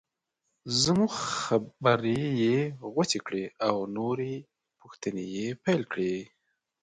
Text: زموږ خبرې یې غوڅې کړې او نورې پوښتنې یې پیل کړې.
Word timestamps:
زموږ 0.83 1.11
خبرې 1.41 2.21
یې 2.41 2.57
غوڅې 2.93 3.19
کړې 3.27 3.45
او 3.67 3.75
نورې 3.97 4.33
پوښتنې 4.79 5.23
یې 5.35 5.47
پیل 5.63 5.81
کړې. 5.91 6.15